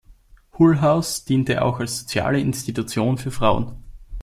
[0.57, 3.83] Hull House diente auch als soziale Institution für Frauen.